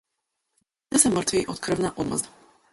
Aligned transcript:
Сите 0.87 1.03
се 1.05 1.13
мртви 1.17 1.45
од 1.55 1.63
крвна 1.69 1.95
одмазда. 2.05 2.37